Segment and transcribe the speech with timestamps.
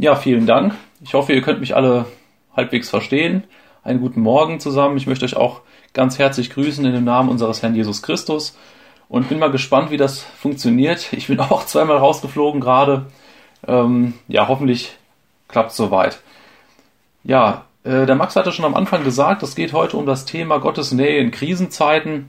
[0.00, 0.76] Ja, vielen Dank.
[1.00, 2.06] Ich hoffe, ihr könnt mich alle
[2.56, 3.42] halbwegs verstehen.
[3.82, 4.96] Einen guten Morgen zusammen.
[4.96, 8.56] Ich möchte euch auch ganz herzlich grüßen in dem Namen unseres Herrn Jesus Christus
[9.08, 11.12] und bin mal gespannt, wie das funktioniert.
[11.12, 13.06] Ich bin auch zweimal rausgeflogen gerade.
[13.66, 14.96] Ähm, ja, hoffentlich
[15.48, 16.20] klappt es soweit.
[17.24, 20.58] Ja, äh, der Max hatte schon am Anfang gesagt, es geht heute um das Thema
[20.58, 22.28] Gottes Nähe in Krisenzeiten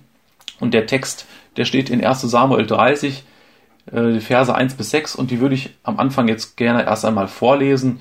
[0.60, 3.24] und der Text, der steht in 1 Samuel 30, äh,
[3.92, 7.28] die Verse 1 bis 6 und die würde ich am Anfang jetzt gerne erst einmal
[7.28, 8.00] vorlesen.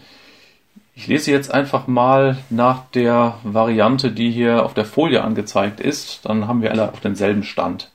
[0.95, 6.27] Ich lese jetzt einfach mal nach der Variante, die hier auf der Folie angezeigt ist,
[6.27, 7.91] dann haben wir alle auf denselben Stand.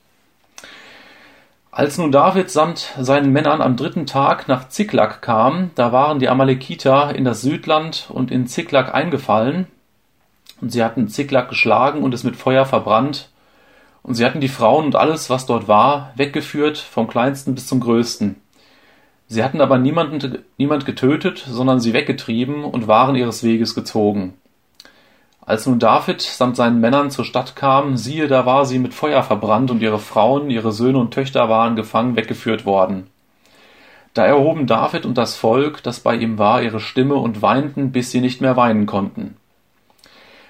[1.70, 6.30] Als nun David samt seinen Männern am dritten Tag nach Ziklag kam, da waren die
[6.30, 9.68] Amalekiter in das Südland und in Ziklag eingefallen,
[10.62, 13.30] und sie hatten Ziklag geschlagen und es mit Feuer verbrannt,
[14.04, 17.80] und sie hatten die Frauen und alles, was dort war, weggeführt, vom kleinsten bis zum
[17.80, 18.36] größten.
[19.28, 24.36] Sie hatten aber niemanden, niemand getötet, sondern sie weggetrieben und waren ihres Weges gezogen.
[25.46, 29.24] Als nun David samt seinen Männern zur Stadt kam, siehe, da war sie mit Feuer
[29.24, 33.08] verbrannt und ihre Frauen, ihre Söhne und Töchter waren gefangen weggeführt worden.
[34.14, 38.12] Da erhoben David und das Volk, das bei ihm war, ihre Stimme und weinten, bis
[38.12, 39.36] sie nicht mehr weinen konnten.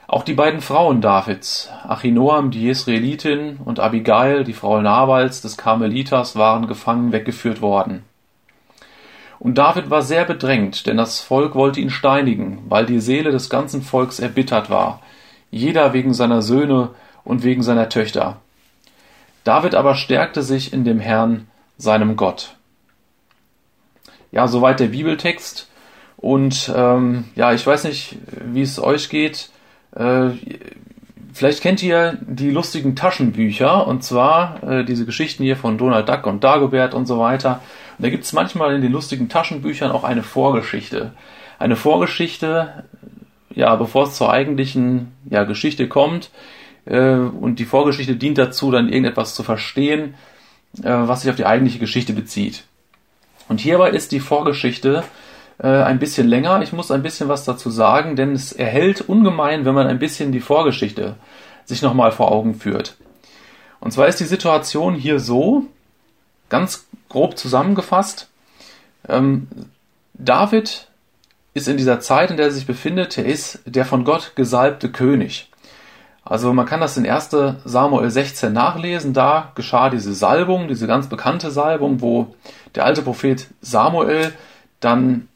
[0.07, 6.35] Auch die beiden Frauen Davids, Achinoam, die Jesraelitin, und Abigail, die Frau Nabals des Karmeliters,
[6.35, 8.03] waren gefangen weggeführt worden.
[9.39, 13.49] Und David war sehr bedrängt, denn das Volk wollte ihn steinigen, weil die Seele des
[13.49, 15.01] ganzen Volks erbittert war,
[15.51, 16.91] jeder wegen seiner Söhne
[17.23, 18.37] und wegen seiner Töchter.
[19.43, 22.55] David aber stärkte sich in dem Herrn, seinem Gott.
[24.31, 25.67] Ja, soweit der Bibeltext.
[26.17, 29.49] Und ähm, ja, ich weiß nicht, wie es euch geht.
[29.95, 30.31] Äh,
[31.33, 36.25] vielleicht kennt ihr die lustigen Taschenbücher, und zwar äh, diese Geschichten hier von Donald Duck
[36.25, 37.61] und Dagobert und so weiter.
[37.97, 41.13] Und da gibt es manchmal in den lustigen Taschenbüchern auch eine Vorgeschichte.
[41.59, 42.85] Eine Vorgeschichte,
[43.53, 46.31] ja, bevor es zur eigentlichen ja, Geschichte kommt.
[46.85, 50.15] Äh, und die Vorgeschichte dient dazu, dann irgendetwas zu verstehen,
[50.79, 52.63] äh, was sich auf die eigentliche Geschichte bezieht.
[53.47, 55.03] Und hierbei ist die Vorgeschichte
[55.59, 56.61] äh, ein bisschen länger.
[56.61, 60.31] Ich muss ein bisschen was dazu sagen, denn es erhält ungemein, wenn man ein bisschen
[60.31, 61.15] die Vorgeschichte
[61.65, 62.97] sich nochmal vor Augen führt.
[63.79, 65.65] Und zwar ist die Situation hier so,
[66.49, 68.29] ganz grob zusammengefasst,
[69.07, 69.47] ähm,
[70.13, 70.87] David
[71.53, 74.91] ist in dieser Zeit, in der er sich befindet, er ist der von Gott gesalbte
[74.91, 75.49] König.
[76.25, 77.31] Also man kann das in 1
[77.65, 82.33] Samuel 16 nachlesen, da geschah diese Salbung, diese ganz bekannte Salbung, wo
[82.75, 84.33] der alte Prophet Samuel
[84.79, 85.27] dann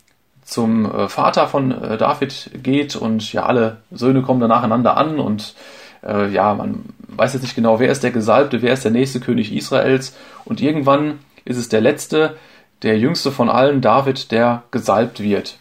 [0.47, 5.19] zum äh, Vater von äh, David geht und ja, alle Söhne kommen dann nacheinander an
[5.19, 5.55] und
[6.03, 9.19] äh, ja, man weiß jetzt nicht genau, wer ist der Gesalbte, wer ist der nächste
[9.19, 10.15] König Israels
[10.45, 12.37] und irgendwann ist es der letzte,
[12.81, 15.57] der jüngste von allen, David, der gesalbt wird.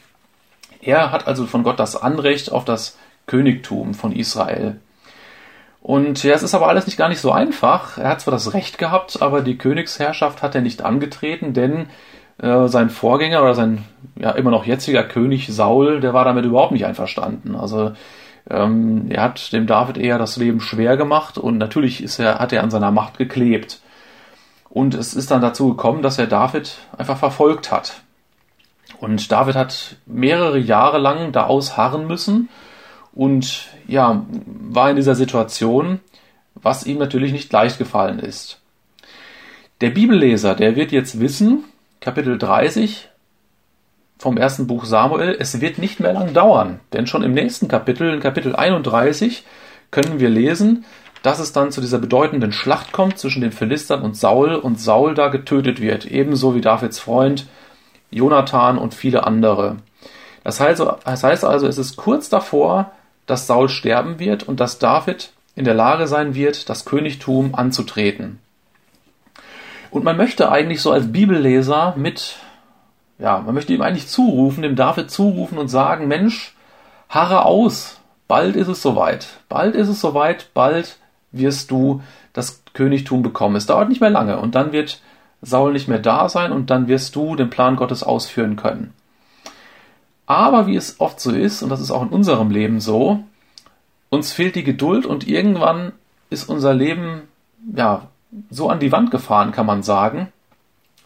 [0.81, 4.81] Er hat also von Gott das Anrecht auf das Königtum von Israel.
[5.83, 7.99] Und ja, es ist aber alles nicht gar nicht so einfach.
[7.99, 11.89] Er hat zwar das Recht gehabt, aber die Königsherrschaft hat er nicht angetreten, denn
[12.39, 13.85] äh, sein Vorgänger oder sein
[14.19, 17.55] ja immer noch jetziger König Saul, der war damit überhaupt nicht einverstanden.
[17.55, 17.93] Also
[18.49, 22.53] ähm, er hat dem David eher das Leben schwer gemacht und natürlich ist er, hat
[22.53, 23.81] er an seiner Macht geklebt.
[24.69, 28.03] Und es ist dann dazu gekommen, dass er David einfach verfolgt hat.
[29.01, 32.49] Und David hat mehrere Jahre lang da ausharren müssen
[33.15, 36.01] und ja, war in dieser Situation,
[36.55, 38.61] was ihm natürlich nicht leicht gefallen ist.
[39.81, 41.65] Der Bibelleser, der wird jetzt wissen,
[42.07, 43.09] Kapitel 30
[44.17, 48.15] vom ersten Buch Samuel, es wird nicht mehr lang dauern, denn schon im nächsten Kapitel,
[48.15, 49.43] in Kapitel 31,
[49.91, 50.85] können wir lesen,
[51.25, 55.15] dass es dann zu dieser bedeutenden Schlacht kommt zwischen den Philistern und Saul und Saul
[55.15, 57.49] da getötet wird, ebenso wie Davids Freund
[58.13, 59.79] Jonathan und viele andere.
[60.45, 62.93] Das heißt, das heißt also, es ist kurz davor,
[63.27, 68.39] dass Saul sterben wird und dass David in der Lage sein wird, das Königtum anzutreten.
[69.97, 72.37] Und man möchte eigentlich so als Bibelleser mit,
[73.19, 76.55] ja, man möchte ihm eigentlich zurufen, dem David zurufen und sagen, Mensch,
[77.09, 77.99] harre aus,
[78.29, 80.99] bald ist es soweit, bald ist es soweit, bald
[81.33, 82.03] wirst du
[82.35, 83.57] das Königtum bekommen.
[83.57, 85.01] Es dauert nicht mehr lange und dann wird
[85.41, 88.93] Saul nicht mehr da sein und dann wirst du den Plan Gottes ausführen können.
[90.27, 93.21] Aber wie es oft so ist, und das ist auch in unserem Leben so,
[94.11, 95.93] uns fehlt die Geduld und irgendwann
[96.29, 97.23] ist unser Leben
[97.75, 98.09] ja
[98.51, 100.29] so an die Wand gefahren, kann man sagen,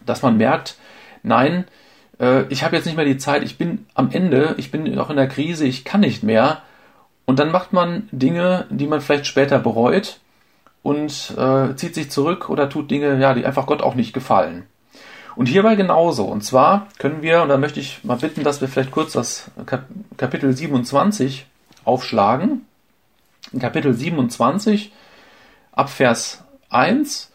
[0.05, 0.77] dass man merkt,
[1.23, 1.65] nein,
[2.19, 5.09] äh, ich habe jetzt nicht mehr die Zeit, ich bin am Ende, ich bin noch
[5.09, 6.61] in der Krise, ich kann nicht mehr.
[7.25, 10.19] Und dann macht man Dinge, die man vielleicht später bereut
[10.83, 14.65] und äh, zieht sich zurück oder tut Dinge, ja, die einfach Gott auch nicht gefallen.
[15.35, 16.25] Und hierbei genauso.
[16.25, 19.49] Und zwar können wir, und da möchte ich mal bitten, dass wir vielleicht kurz das
[20.17, 21.45] Kapitel 27
[21.85, 22.65] aufschlagen.
[23.53, 24.91] In Kapitel 27
[25.71, 27.31] ab Vers 1,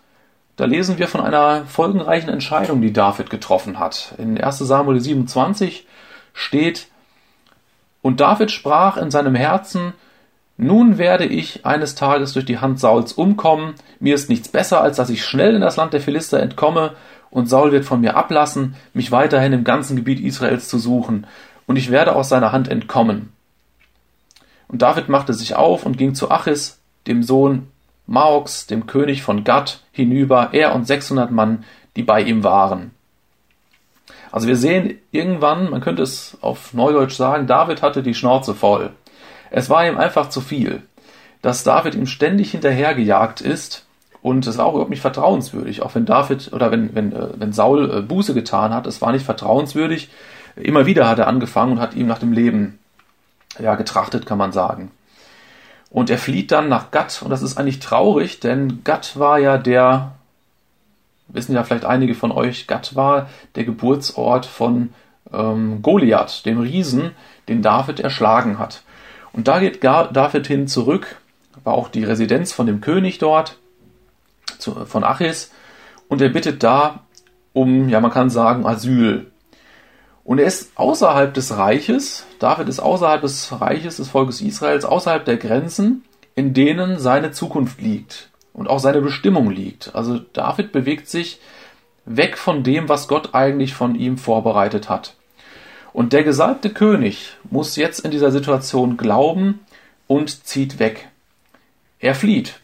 [0.57, 4.15] da lesen wir von einer folgenreichen Entscheidung, die David getroffen hat.
[4.19, 5.87] In 1 Samuel 27
[6.33, 6.89] steht,
[8.03, 9.93] und David sprach in seinem Herzen,
[10.57, 14.97] nun werde ich eines Tages durch die Hand Sauls umkommen, mir ist nichts besser, als
[14.97, 16.95] dass ich schnell in das Land der Philister entkomme,
[17.31, 21.27] und Saul wird von mir ablassen, mich weiterhin im ganzen Gebiet Israels zu suchen,
[21.67, 23.33] und ich werde aus seiner Hand entkommen.
[24.69, 27.69] Und David machte sich auf und ging zu Achis, dem Sohn
[28.07, 31.65] Maox, dem König von Gad, hinüber, er und 600 Mann,
[31.97, 32.93] die bei ihm waren.
[34.31, 38.91] Also wir sehen irgendwann, man könnte es auf Neudeutsch sagen, David hatte die Schnauze voll.
[39.51, 40.83] Es war ihm einfach zu viel,
[41.43, 43.87] dass David ihm ständig hinterhergejagt ist
[44.23, 47.53] und es war auch überhaupt nicht vertrauenswürdig, auch wenn David oder wenn, wenn, äh, wenn
[47.53, 50.11] Saul äh, Buße getan hat, es war nicht vertrauenswürdig.
[50.57, 52.79] Immer wieder hat er angefangen und hat ihm nach dem Leben
[53.59, 54.91] ja, getrachtet, kann man sagen.
[55.97, 59.57] Und er flieht dann nach Gad und das ist eigentlich traurig, denn Gad war ja
[59.57, 60.13] der,
[61.29, 64.91] wissen ja vielleicht einige von euch, Gad war der Geburtsort von
[65.33, 67.13] ähm, Goliath, dem Riesen,
[67.49, 68.83] den David erschlagen hat.
[69.33, 71.17] Und da geht David hin zurück,
[71.65, 73.57] war auch die Residenz von dem König dort,
[74.59, 75.51] zu, von Achis,
[76.09, 77.05] und er bittet da
[77.55, 79.31] um, ja man kann sagen, Asyl.
[80.27, 85.25] Und er ist außerhalb des Reiches, David ist außerhalb des Reiches des Volkes Israels, außerhalb
[85.25, 86.03] der Grenzen,
[86.35, 89.95] in denen seine Zukunft liegt und auch seine Bestimmung liegt.
[89.95, 91.39] Also David bewegt sich
[92.07, 95.15] weg von dem, was Gott eigentlich von ihm vorbereitet hat.
[95.93, 99.61] Und der gesalbte König muss jetzt in dieser Situation glauben
[100.09, 101.09] und zieht weg.
[102.01, 102.59] Er flieht.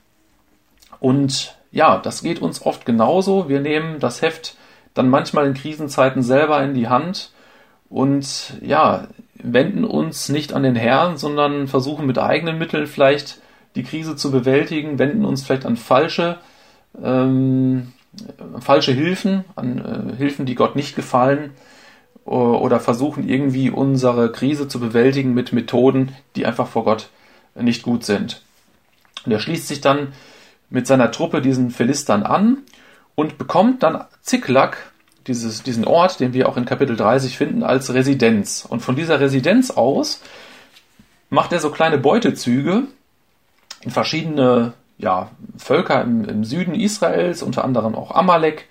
[0.99, 3.49] Und ja, das geht uns oft genauso.
[3.49, 4.56] Wir nehmen das Heft
[4.94, 7.31] dann manchmal in Krisenzeiten selber in die Hand
[7.93, 13.39] und ja, wenden uns nicht an den Herrn, sondern versuchen mit eigenen Mitteln vielleicht
[13.75, 16.39] die Krise zu bewältigen, wenden uns vielleicht an falsche,
[17.03, 17.93] ähm,
[18.61, 21.50] falsche Hilfen, an äh, Hilfen, die Gott nicht gefallen,
[22.25, 27.09] oder versuchen irgendwie unsere Krise zu bewältigen mit Methoden, die einfach vor Gott
[27.56, 28.43] nicht gut sind.
[29.27, 30.12] Und er schließt sich dann
[30.71, 32.59] mit seiner Truppe diesen Philistern an
[33.17, 34.77] und bekommt dann Ziklag
[35.27, 38.67] dieses, diesen Ort, den wir auch in Kapitel 30 finden, als Residenz.
[38.69, 40.21] Und von dieser Residenz aus
[41.31, 42.85] macht er so kleine Beutezüge
[43.81, 48.69] in verschiedene ja, Völker im, im Süden Israels, unter anderem auch Amalek,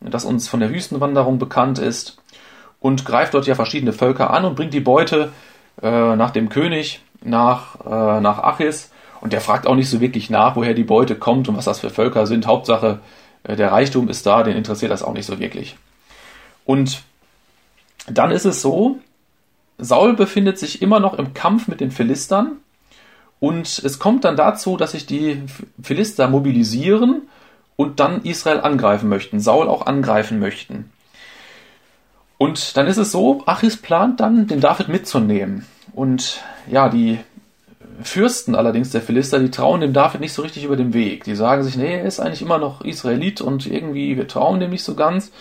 [0.00, 2.18] das uns von der Wüstenwanderung bekannt ist,
[2.80, 5.32] und greift dort ja verschiedene Völker an und bringt die Beute
[5.82, 8.90] äh, nach dem König, nach, äh, nach Achis.
[9.20, 11.80] Und der fragt auch nicht so wirklich nach, woher die Beute kommt und was das
[11.80, 12.46] für Völker sind.
[12.46, 13.00] Hauptsache,
[13.44, 15.76] der Reichtum ist da, den interessiert das auch nicht so wirklich.
[16.64, 17.02] Und
[18.06, 18.98] dann ist es so,
[19.78, 22.58] Saul befindet sich immer noch im Kampf mit den Philistern
[23.40, 25.42] und es kommt dann dazu, dass sich die
[25.82, 27.22] Philister mobilisieren
[27.76, 30.92] und dann Israel angreifen möchten, Saul auch angreifen möchten.
[32.36, 35.66] Und dann ist es so, Achis plant dann, den David mitzunehmen.
[35.92, 36.40] Und
[36.70, 37.18] ja, die
[38.02, 41.24] Fürsten allerdings der Philister, die trauen dem David nicht so richtig über den Weg.
[41.24, 44.70] Die sagen sich, nee, er ist eigentlich immer noch Israelit und irgendwie, wir trauen dem
[44.70, 45.32] nicht so ganz.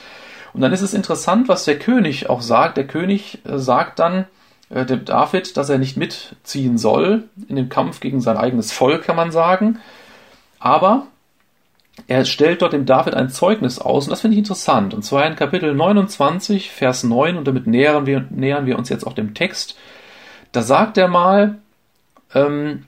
[0.54, 2.78] Und dann ist es interessant, was der König auch sagt.
[2.78, 4.26] Der König äh, sagt dann
[4.70, 9.04] äh, dem David, dass er nicht mitziehen soll in den Kampf gegen sein eigenes Volk,
[9.04, 9.80] kann man sagen.
[10.60, 11.08] Aber
[12.08, 14.94] er stellt dort dem David ein Zeugnis aus und das finde ich interessant.
[14.94, 19.06] Und zwar in Kapitel 29, Vers 9 und damit nähern wir, nähern wir uns jetzt
[19.06, 19.78] auch dem Text.
[20.52, 21.60] Da sagt er mal,
[22.34, 22.86] ähm,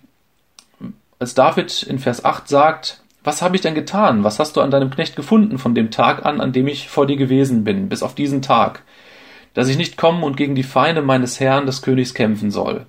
[1.20, 4.24] als David in Vers 8 sagt, was habe ich denn getan?
[4.24, 7.06] Was hast du an deinem Knecht gefunden von dem Tag an, an dem ich vor
[7.06, 8.82] dir gewesen bin, bis auf diesen Tag,
[9.54, 12.88] dass ich nicht kommen und gegen die Feinde meines Herrn des Königs kämpfen soll?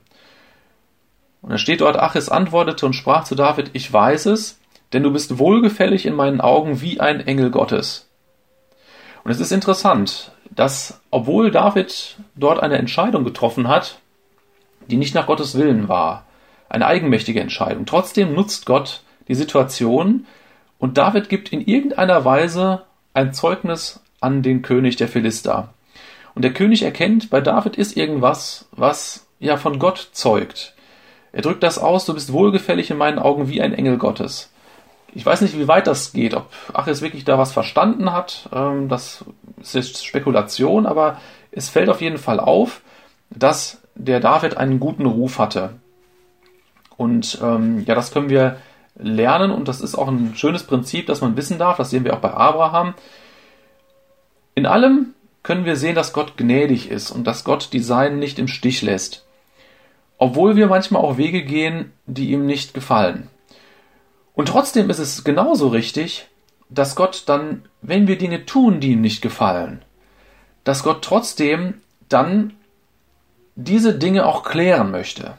[1.43, 4.59] Und dann steht dort, Achis antwortete und sprach zu David, ich weiß es,
[4.93, 8.09] denn du bist wohlgefällig in meinen Augen wie ein Engel Gottes.
[9.25, 13.99] Und es ist interessant, dass obwohl David dort eine Entscheidung getroffen hat,
[14.89, 16.25] die nicht nach Gottes Willen war,
[16.73, 20.27] eine eigenmächtige Entscheidung, trotzdem nutzt Gott die Situation
[20.79, 22.83] und David gibt in irgendeiner Weise
[23.15, 25.75] ein Zeugnis an den König der Philister.
[26.35, 30.75] Und der König erkennt, bei David ist irgendwas, was ja von Gott zeugt.
[31.33, 34.51] Er drückt das aus, du bist wohlgefällig in meinen Augen wie ein Engel Gottes.
[35.15, 38.49] Ich weiß nicht, wie weit das geht, ob Achis wirklich da was verstanden hat.
[38.51, 39.27] Ähm, das
[39.61, 42.81] ist jetzt Spekulation, aber es fällt auf jeden Fall auf,
[43.29, 45.75] dass der David einen guten Ruf hatte.
[47.03, 48.59] Und ähm, ja, das können wir
[48.95, 51.77] lernen und das ist auch ein schönes Prinzip, das man wissen darf.
[51.77, 52.95] Das sehen wir auch bei Abraham.
[54.55, 58.39] In allem können wir sehen, dass Gott gnädig ist und dass Gott die Seinen nicht
[58.39, 59.27] im Stich lässt.
[60.17, 63.29] Obwohl wir manchmal auch Wege gehen, die ihm nicht gefallen.
[64.35, 66.29] Und trotzdem ist es genauso richtig,
[66.69, 69.83] dass Gott dann, wenn wir Dinge tun, die ihm nicht gefallen,
[70.63, 72.53] dass Gott trotzdem dann
[73.57, 75.35] diese Dinge auch klären möchte.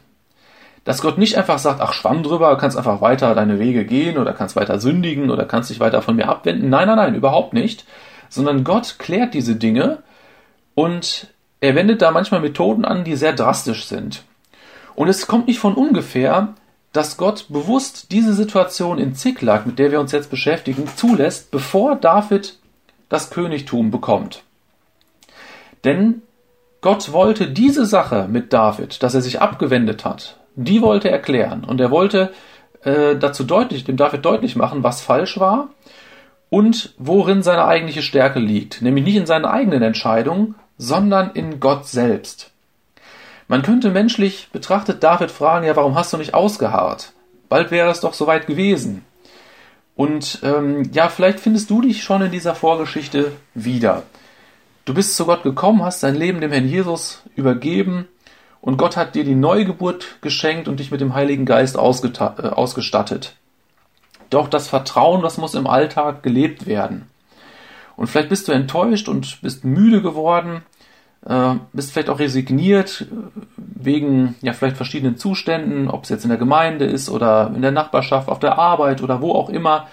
[0.83, 4.33] Dass Gott nicht einfach sagt, ach schwamm drüber, kannst einfach weiter deine Wege gehen oder
[4.33, 6.69] kannst weiter sündigen oder kannst dich weiter von mir abwenden.
[6.69, 7.85] Nein, nein, nein, überhaupt nicht.
[8.29, 10.03] Sondern Gott klärt diese Dinge
[10.75, 11.27] und
[11.61, 14.23] er wendet da manchmal Methoden an, die sehr drastisch sind.
[14.95, 16.49] Und es kommt nicht von ungefähr,
[16.91, 21.95] dass Gott bewusst diese Situation in Ziklag, mit der wir uns jetzt beschäftigen, zulässt, bevor
[21.95, 22.57] David
[23.09, 24.43] das Königtum bekommt.
[25.83, 26.21] Denn
[26.81, 31.63] Gott wollte diese Sache mit David, dass er sich abgewendet hat, die wollte er klären.
[31.63, 32.31] Und er wollte
[32.83, 35.69] äh, dazu deutlich, dem David deutlich machen, was falsch war
[36.49, 38.81] und worin seine eigentliche Stärke liegt.
[38.81, 42.51] Nämlich nicht in seinen eigenen Entscheidungen, sondern in Gott selbst.
[43.47, 47.13] Man könnte menschlich betrachtet David fragen, ja, warum hast du nicht ausgeharrt?
[47.49, 49.05] Bald wäre es doch soweit gewesen.
[49.95, 54.03] Und ähm, ja, vielleicht findest du dich schon in dieser Vorgeschichte wieder.
[54.85, 58.07] Du bist zu Gott gekommen, hast dein Leben dem Herrn Jesus übergeben
[58.63, 63.35] und Gott hat dir die Neugeburt geschenkt und dich mit dem Heiligen Geist äh, ausgestattet.
[64.29, 67.07] Doch das Vertrauen, das muss im Alltag gelebt werden.
[67.95, 70.63] Und vielleicht bist du enttäuscht und bist müde geworden
[71.25, 73.05] äh, bist vielleicht auch resigniert
[73.57, 77.71] wegen ja vielleicht verschiedenen Zuständen, ob es jetzt in der Gemeinde ist oder in der
[77.71, 79.87] Nachbarschaft, auf der Arbeit oder wo auch immer.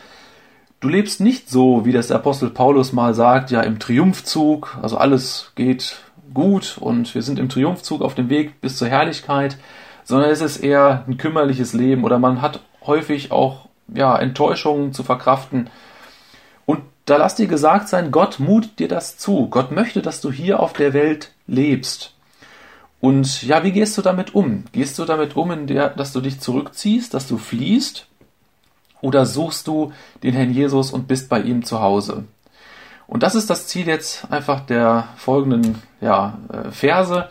[0.81, 5.53] Du lebst nicht so, wie das Apostel Paulus mal sagt, ja im Triumphzug, also alles
[5.55, 5.99] geht
[6.33, 9.57] gut und wir sind im Triumphzug auf dem Weg bis zur Herrlichkeit,
[10.05, 15.03] sondern es ist eher ein kümmerliches Leben oder man hat häufig auch ja Enttäuschungen zu
[15.03, 15.71] verkraften
[17.11, 19.49] da lass dir gesagt sein, Gott mut dir das zu.
[19.49, 22.15] Gott möchte, dass du hier auf der Welt lebst.
[23.01, 24.65] Und ja, wie gehst du damit um?
[24.71, 28.07] Gehst du damit um, in der, dass du dich zurückziehst, dass du fliehst?
[29.01, 32.25] Oder suchst du den Herrn Jesus und bist bei ihm zu Hause?
[33.11, 37.29] Und das ist das Ziel jetzt einfach der folgenden ja, äh, Verse,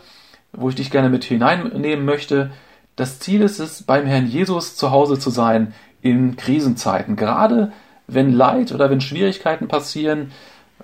[0.52, 2.50] wo ich dich gerne mit hineinnehmen möchte.
[2.96, 5.72] Das Ziel ist es, beim Herrn Jesus zu Hause zu sein
[6.02, 7.16] in Krisenzeiten.
[7.16, 7.72] Gerade
[8.06, 10.32] wenn Leid oder wenn Schwierigkeiten passieren.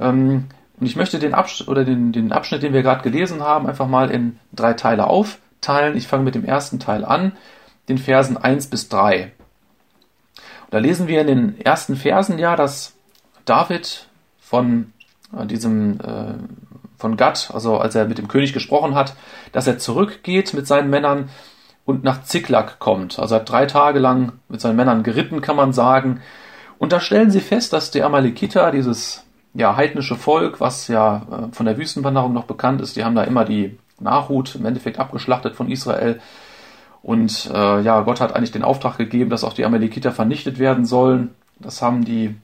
[0.00, 0.46] Ähm,
[0.80, 3.88] und ich möchte den, Absch oder den, den Abschnitt, den wir gerade gelesen haben, einfach
[3.88, 5.94] mal in drei Teile aufteilen.
[5.98, 7.32] Ich fange mit dem ersten Teil an,
[7.90, 9.24] den Versen 1 bis 3.
[10.64, 12.94] Und da lesen wir in den ersten Versen ja, dass
[13.44, 14.05] David
[14.46, 14.92] von
[15.36, 16.34] äh, diesem äh,
[16.98, 19.14] von Gad, also als er mit dem König gesprochen hat,
[19.52, 21.28] dass er zurückgeht mit seinen Männern
[21.84, 23.18] und nach Ziklag kommt.
[23.18, 26.20] Also er hat drei Tage lang mit seinen Männern geritten, kann man sagen,
[26.78, 29.24] und da stellen sie fest, dass die Amalekiter, dieses
[29.54, 33.24] ja, heidnische Volk, was ja äh, von der Wüstenwanderung noch bekannt ist, die haben da
[33.24, 36.20] immer die Nachhut im Endeffekt abgeschlachtet von Israel.
[37.02, 40.84] Und äh, ja, Gott hat eigentlich den Auftrag gegeben, dass auch die Amalekiter vernichtet werden
[40.84, 41.34] sollen.
[41.58, 42.36] Das haben die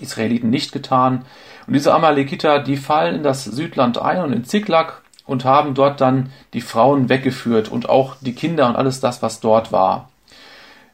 [0.00, 1.24] Israeliten nicht getan.
[1.66, 6.00] Und diese Amalekiter, die fallen in das Südland ein und in Ziklag und haben dort
[6.00, 10.08] dann die Frauen weggeführt und auch die Kinder und alles das, was dort war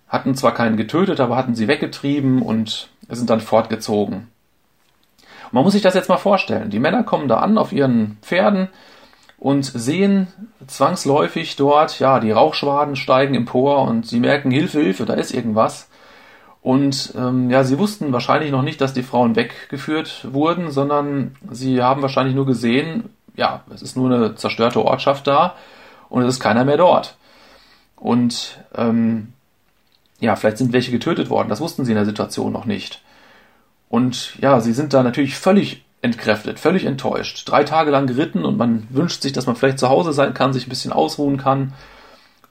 [0.09, 4.29] hatten zwar keinen getötet, aber hatten sie weggetrieben und sind dann fortgezogen.
[5.45, 6.71] Und man muss sich das jetzt mal vorstellen.
[6.71, 8.69] Die Männer kommen da an auf ihren Pferden
[9.39, 10.29] und sehen
[10.67, 15.88] zwangsläufig dort, ja, die Rauchschwaden steigen empor und sie merken, Hilfe, Hilfe, da ist irgendwas.
[16.61, 21.83] Und ähm, ja, sie wussten wahrscheinlich noch nicht, dass die Frauen weggeführt wurden, sondern sie
[21.83, 25.55] haben wahrscheinlich nur gesehen, ja, es ist nur eine zerstörte Ortschaft da
[26.09, 27.17] und es ist keiner mehr dort.
[27.97, 29.33] Und ähm,
[30.21, 33.03] ja, vielleicht sind welche getötet worden, das wussten sie in der Situation noch nicht.
[33.89, 37.49] Und ja, sie sind da natürlich völlig entkräftet, völlig enttäuscht.
[37.49, 40.53] Drei Tage lang geritten und man wünscht sich, dass man vielleicht zu Hause sein kann,
[40.53, 41.73] sich ein bisschen ausruhen kann.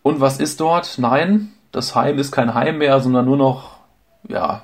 [0.02, 0.96] Und was ist dort?
[0.98, 3.77] Nein, das Heim ist kein Heim mehr, sondern nur noch,
[4.28, 4.64] ja,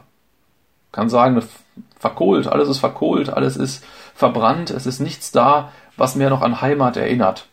[0.91, 1.41] kann sagen,
[2.00, 2.48] verkohlt.
[2.48, 6.98] Alles ist verkohlt, alles ist verbrannt, es ist nichts da, was mehr noch an Heimat
[6.98, 7.48] erinnert.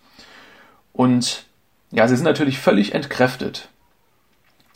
[0.92, 1.44] Und
[1.90, 3.68] ja, sie sind natürlich völlig entkräftet.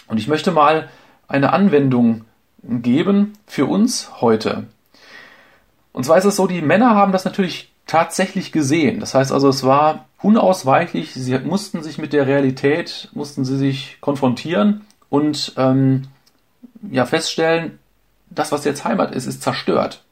[0.06, 0.88] Und ich möchte mal
[1.28, 2.24] eine Anwendung
[2.62, 4.66] geben für uns heute.
[5.92, 9.00] Und zwar ist es so, die Männer haben das natürlich tatsächlich gesehen.
[9.00, 13.98] Das heißt also, es war unausweichlich, sie mussten sich mit der Realität, mussten sie sich
[14.00, 16.08] konfrontieren und ähm,
[16.90, 17.78] ja feststellen,
[18.30, 20.02] das, was jetzt Heimat ist, ist zerstört.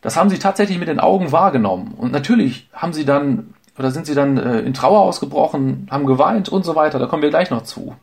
[0.00, 1.94] Das haben sie tatsächlich mit den Augen wahrgenommen.
[1.96, 6.48] Und natürlich haben sie dann, oder sind sie dann äh, in Trauer ausgebrochen, haben geweint
[6.48, 6.98] und so weiter.
[6.98, 7.94] Da kommen wir gleich noch zu.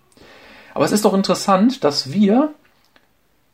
[0.73, 2.53] Aber es ist doch interessant, dass wir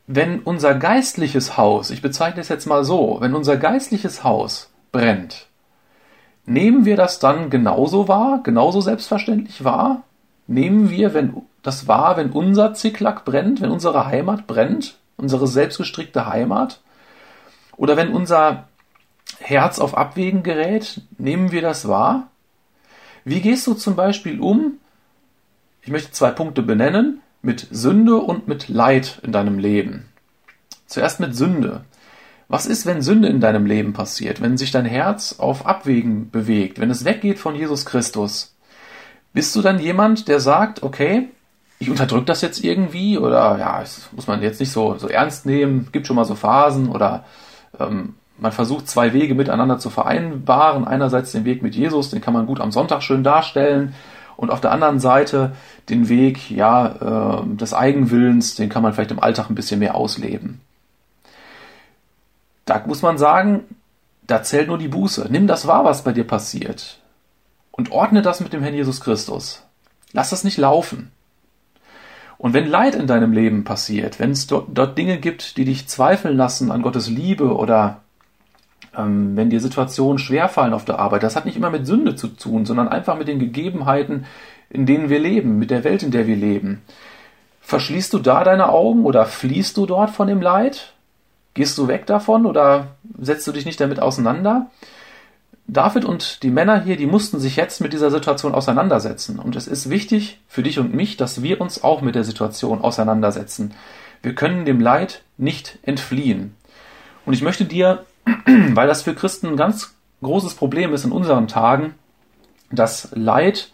[0.06, 5.46] wenn unser geistliches Haus, ich bezeichne es jetzt mal so, wenn unser geistliches Haus brennt,
[6.44, 10.02] nehmen wir das dann genauso wahr, genauso selbstverständlich wahr?
[10.46, 16.26] Nehmen wir wenn, das wahr, wenn unser Zicklack brennt, wenn unsere Heimat brennt, unsere selbstgestrickte
[16.26, 16.80] Heimat?
[17.76, 18.68] Oder wenn unser
[19.38, 22.28] Herz auf Abwägen gerät, nehmen wir das wahr?
[23.24, 24.78] Wie gehst du zum Beispiel um?
[25.82, 30.08] Ich möchte zwei Punkte benennen mit Sünde und mit Leid in deinem Leben.
[30.86, 31.84] Zuerst mit Sünde.
[32.48, 36.80] Was ist, wenn Sünde in deinem Leben passiert, wenn sich dein Herz auf Abwägen bewegt,
[36.80, 38.54] wenn es weggeht von Jesus Christus?
[39.32, 41.28] Bist du dann jemand, der sagt, okay,
[41.78, 45.46] ich unterdrücke das jetzt irgendwie oder ja, das muss man jetzt nicht so, so ernst
[45.46, 47.24] nehmen, gibt schon mal so Phasen oder
[47.78, 50.86] ähm, man versucht zwei Wege miteinander zu vereinbaren.
[50.86, 53.94] Einerseits den Weg mit Jesus, den kann man gut am Sonntag schön darstellen
[54.36, 55.52] und auf der anderen Seite
[55.88, 59.94] den Weg ja, äh, des Eigenwillens, den kann man vielleicht im Alltag ein bisschen mehr
[59.94, 60.60] ausleben.
[62.64, 63.64] Da muss man sagen,
[64.26, 65.28] da zählt nur die Buße.
[65.30, 66.98] Nimm das wahr, was bei dir passiert.
[67.70, 69.62] Und ordne das mit dem Herrn Jesus Christus.
[70.12, 71.12] Lass das nicht laufen.
[72.38, 75.88] Und wenn Leid in deinem Leben passiert, wenn es dort, dort Dinge gibt, die dich
[75.88, 78.02] zweifeln lassen an Gottes Liebe oder
[78.96, 82.28] ähm, wenn dir Situationen schwerfallen auf der Arbeit, das hat nicht immer mit Sünde zu
[82.28, 84.26] tun, sondern einfach mit den Gegebenheiten,
[84.68, 86.82] in denen wir leben, mit der Welt, in der wir leben.
[87.62, 90.92] Verschließt du da deine Augen oder fließt du dort von dem Leid?
[91.54, 94.70] Gehst du weg davon oder setzt du dich nicht damit auseinander?
[95.68, 99.38] David und die Männer hier, die mussten sich jetzt mit dieser Situation auseinandersetzen.
[99.38, 102.80] Und es ist wichtig für dich und mich, dass wir uns auch mit der Situation
[102.80, 103.74] auseinandersetzen.
[104.22, 106.54] Wir können dem Leid nicht entfliehen.
[107.24, 108.04] Und ich möchte dir
[108.46, 111.94] weil das für Christen ein ganz großes Problem ist in unseren Tagen,
[112.70, 113.70] dass Leid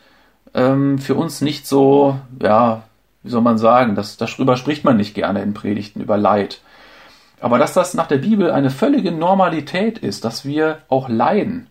[0.54, 2.82] ähm, für uns nicht so, ja,
[3.22, 6.60] wie soll man sagen, das, darüber spricht man nicht gerne in Predigten über Leid.
[7.42, 11.66] Aber dass das nach der Bibel eine völlige Normalität ist, dass wir auch leiden,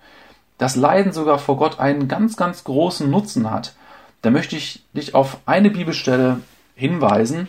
[0.58, 3.74] dass Leiden sogar vor Gott einen ganz, ganz großen Nutzen hat,
[4.22, 6.42] da möchte ich dich auf eine Bibelstelle
[6.76, 7.48] hinweisen,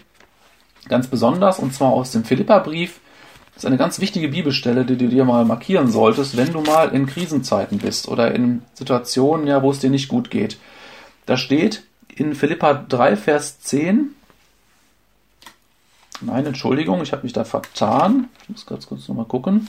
[0.88, 3.00] ganz besonders, und zwar aus dem Philipperbrief,
[3.54, 6.90] das ist eine ganz wichtige Bibelstelle, die du dir mal markieren solltest, wenn du mal
[6.90, 10.58] in Krisenzeiten bist oder in Situationen, ja, wo es dir nicht gut geht.
[11.26, 11.82] Da steht
[12.14, 14.14] in Philippa 3, Vers 10,
[16.24, 18.28] Nein, Entschuldigung, ich habe mich da vertan.
[18.42, 19.68] Ich muss ganz kurz nochmal gucken.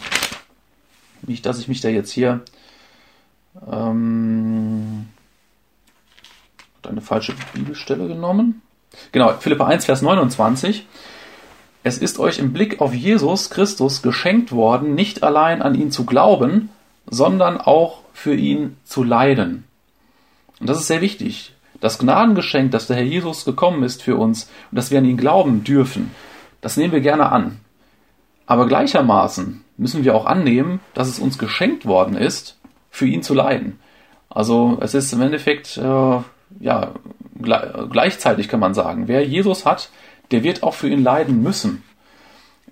[1.24, 2.42] Nicht, dass ich mich da jetzt hier
[3.72, 5.08] ähm,
[6.84, 8.62] eine falsche Bibelstelle genommen.
[9.12, 10.86] Genau, Philippa 1, Vers 29.
[11.84, 16.06] Es ist euch im Blick auf Jesus Christus geschenkt worden, nicht allein an ihn zu
[16.06, 16.70] glauben,
[17.08, 19.64] sondern auch für ihn zu leiden.
[20.60, 21.54] Und das ist sehr wichtig.
[21.82, 25.18] Das Gnadengeschenk, dass der Herr Jesus gekommen ist für uns und dass wir an ihn
[25.18, 26.12] glauben dürfen,
[26.64, 27.60] das nehmen wir gerne an.
[28.46, 32.58] Aber gleichermaßen müssen wir auch annehmen, dass es uns geschenkt worden ist,
[32.90, 33.80] für ihn zu leiden.
[34.30, 36.18] Also es ist im Endeffekt äh,
[36.60, 36.94] ja
[37.40, 39.90] gleichzeitig kann man sagen, wer Jesus hat,
[40.32, 41.84] der wird auch für ihn leiden müssen.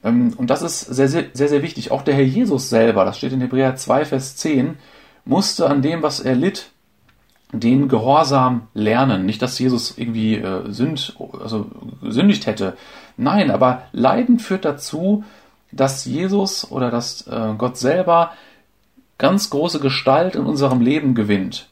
[0.03, 1.91] Ähm, und das ist sehr, sehr, sehr, sehr wichtig.
[1.91, 4.77] Auch der Herr Jesus selber, das steht in Hebräer 2, Vers 10,
[5.25, 6.71] musste an dem, was er litt,
[7.53, 9.25] den Gehorsam lernen.
[9.25, 11.67] Nicht, dass Jesus irgendwie äh, sünd, also
[12.01, 12.77] gesündigt hätte.
[13.17, 15.23] Nein, aber Leiden führt dazu,
[15.71, 18.33] dass Jesus oder dass äh, Gott selber
[19.17, 21.69] ganz große Gestalt in unserem Leben gewinnt.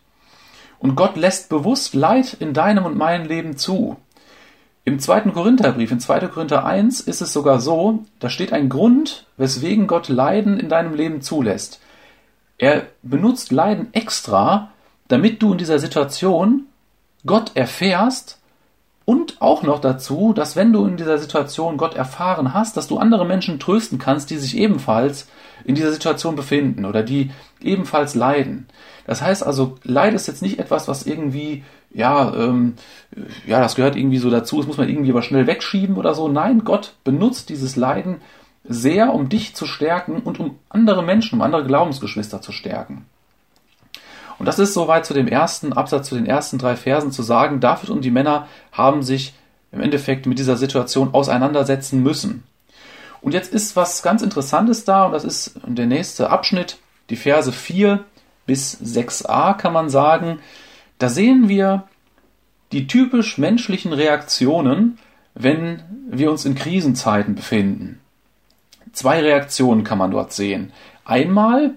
[0.79, 3.97] Und Gott lässt bewusst Leid in deinem und meinem Leben zu.
[4.85, 6.27] Im zweiten Korintherbrief, in 2.
[6.29, 10.95] Korinther 1, ist es sogar so, da steht ein Grund, weswegen Gott Leiden in deinem
[10.95, 11.81] Leben zulässt.
[12.57, 14.71] Er benutzt Leiden extra,
[15.07, 16.65] damit du in dieser Situation
[17.25, 18.38] Gott erfährst
[19.09, 22.99] und auch noch dazu, dass wenn du in dieser Situation Gott erfahren hast, dass du
[22.99, 25.27] andere Menschen trösten kannst, die sich ebenfalls
[25.65, 28.67] in dieser Situation befinden oder die ebenfalls leiden.
[29.07, 32.75] Das heißt also, Leid ist jetzt nicht etwas, was irgendwie ja, ähm,
[33.47, 36.27] ja, das gehört irgendwie so dazu, das muss man irgendwie aber schnell wegschieben oder so.
[36.27, 38.17] Nein, Gott benutzt dieses Leiden
[38.63, 43.07] sehr, um dich zu stärken und um andere Menschen, um andere Glaubensgeschwister zu stärken.
[44.39, 47.59] Und das ist soweit zu dem ersten Absatz, zu den ersten drei Versen zu sagen,
[47.59, 49.33] David und die Männer haben sich
[49.71, 52.43] im Endeffekt mit dieser Situation auseinandersetzen müssen.
[53.21, 56.77] Und jetzt ist was ganz Interessantes da, und das ist der nächste Abschnitt,
[57.09, 58.03] die Verse 4
[58.45, 60.39] bis 6a kann man sagen.
[60.97, 61.83] Da sehen wir
[62.71, 64.97] die typisch menschlichen Reaktionen,
[65.35, 67.99] wenn wir uns in Krisenzeiten befinden.
[68.93, 70.71] Zwei Reaktionen kann man dort sehen.
[71.05, 71.75] Einmal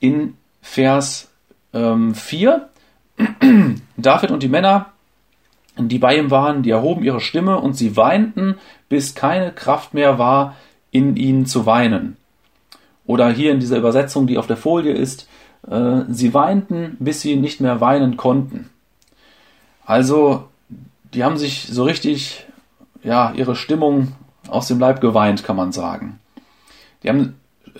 [0.00, 1.28] in Vers
[1.74, 2.68] ähm, 4,
[3.96, 4.92] David und die Männer
[5.76, 8.56] die bei ihm waren, die erhoben ihre Stimme und sie weinten,
[8.88, 10.56] bis keine Kraft mehr war,
[10.90, 12.16] in ihnen zu weinen.
[13.06, 15.28] Oder hier in dieser Übersetzung, die auf der Folie ist,
[15.68, 18.68] äh, sie weinten, bis sie nicht mehr weinen konnten.
[19.86, 20.48] Also,
[21.14, 22.46] die haben sich so richtig,
[23.02, 24.12] ja, ihre Stimmung
[24.48, 26.20] aus dem Leib geweint, kann man sagen.
[27.02, 27.34] Die haben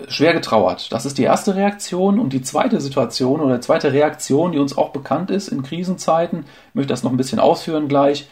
[0.08, 0.92] schwer getrauert.
[0.92, 2.18] Das ist die erste Reaktion.
[2.18, 6.74] Und die zweite Situation oder zweite Reaktion, die uns auch bekannt ist in Krisenzeiten, ich
[6.74, 8.28] möchte das noch ein bisschen ausführen gleich,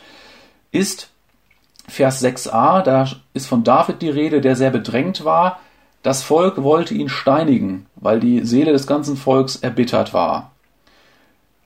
[0.71, 1.11] ist
[1.89, 2.83] Vers 6a.
[2.83, 5.61] Da ist von David die Rede, der sehr bedrängt war.
[6.03, 10.53] Das Volk wollte ihn steinigen, weil die Seele des ganzen Volks erbittert war.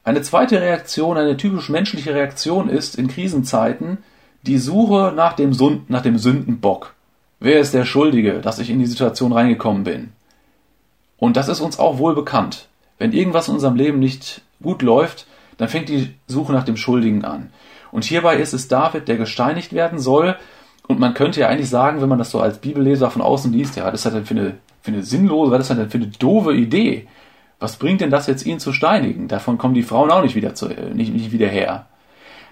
[0.02, 3.98] Eine zweite Reaktion, eine typisch menschliche Reaktion ist in Krisenzeiten
[4.42, 5.52] die Suche nach dem,
[5.88, 6.94] nach dem Sündenbock.
[7.40, 10.12] Wer ist der Schuldige, dass ich in die Situation reingekommen bin?
[11.18, 12.68] Und das ist uns auch wohl bekannt.
[12.98, 17.24] Wenn irgendwas in unserem Leben nicht gut läuft, dann fängt die Suche nach dem Schuldigen
[17.24, 17.50] an.
[17.92, 20.36] Und hierbei ist es David, der gesteinigt werden soll.
[20.86, 23.76] Und man könnte ja eigentlich sagen, wenn man das so als Bibelleser von außen liest,
[23.76, 26.08] ja, das ist halt für eine, für eine sinnlose, was ist das denn für eine
[26.08, 27.06] doofe Idee?
[27.60, 29.28] Was bringt denn das jetzt, ihn zu steinigen?
[29.28, 31.86] Davon kommen die Frauen auch nicht wieder, zu, nicht, nicht wieder her.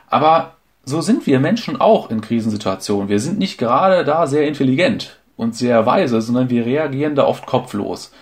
[0.09, 3.09] Aber so sind wir Menschen auch in Krisensituationen.
[3.09, 7.47] Wir sind nicht gerade da sehr intelligent und sehr weise, sondern wir reagieren da oft
[7.47, 8.12] kopflos.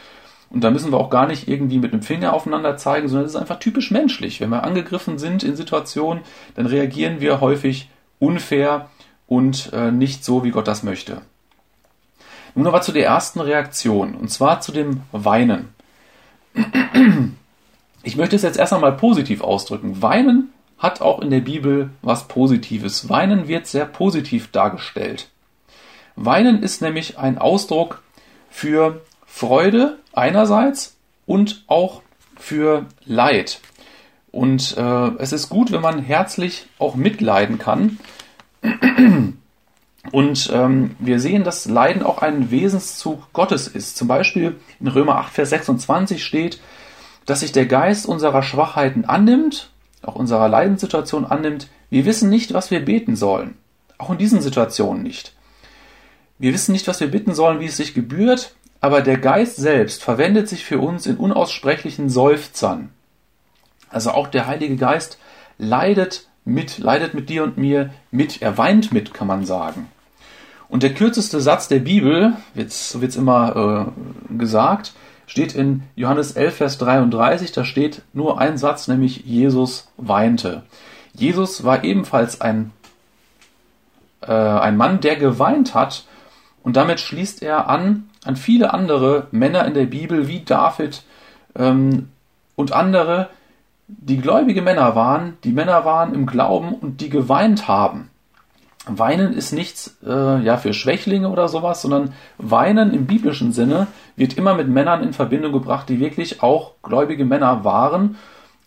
[0.51, 3.35] Und da müssen wir auch gar nicht irgendwie mit dem Finger aufeinander zeigen, sondern es
[3.35, 4.40] ist einfach typisch menschlich.
[4.40, 6.25] Wenn wir angegriffen sind in Situationen,
[6.57, 8.90] dann reagieren wir häufig unfair
[9.27, 11.23] und äh, nicht so, wie Gott das möchte.
[12.57, 15.68] Nun aber zu der ersten Reaktion, und zwar zu dem Weinen.
[18.03, 20.03] Ich möchte es jetzt erst einmal positiv ausdrücken.
[20.03, 23.09] Weinen hat auch in der Bibel was Positives.
[23.09, 25.29] Weinen wird sehr positiv dargestellt.
[26.16, 28.03] Weinen ist nämlich ein Ausdruck
[28.49, 32.03] für Freude einerseits und auch
[32.37, 33.61] für Leid.
[34.33, 37.99] Und äh, es ist gut, wenn man herzlich auch mitleiden kann.
[40.12, 43.97] Und ähm, wir sehen, dass Leiden auch ein Wesenszug Gottes ist.
[43.99, 46.59] Zum Beispiel in Römer 8, Vers 26 steht,
[47.27, 49.69] dass sich der Geist unserer Schwachheiten annimmt
[50.03, 53.57] auch unserer Leidenssituation annimmt, wir wissen nicht, was wir beten sollen.
[53.99, 55.35] Auch in diesen Situationen nicht.
[56.39, 60.03] Wir wissen nicht, was wir bitten sollen, wie es sich gebührt, aber der Geist selbst
[60.03, 62.91] verwendet sich für uns in unaussprechlichen Seufzern.
[63.91, 65.19] Also auch der Heilige Geist
[65.59, 69.89] leidet mit, leidet mit dir und mir mit, er weint mit, kann man sagen.
[70.69, 72.35] Und der kürzeste Satz der Bibel,
[72.69, 73.93] so wird es immer
[74.31, 74.93] äh, gesagt,
[75.31, 80.62] steht in Johannes 11, Vers 33, da steht nur ein Satz, nämlich Jesus weinte.
[81.14, 82.73] Jesus war ebenfalls ein,
[84.23, 86.05] äh, ein Mann, der geweint hat
[86.64, 91.03] und damit schließt er an an viele andere Männer in der Bibel wie David
[91.57, 92.09] ähm,
[92.57, 93.31] und andere,
[93.88, 98.10] die gläubige Männer waren, die Männer waren im Glauben und die geweint haben.
[98.87, 104.38] Weinen ist nichts äh, ja für Schwächlinge oder sowas, sondern Weinen im biblischen Sinne wird
[104.38, 108.16] immer mit Männern in Verbindung gebracht, die wirklich auch gläubige Männer waren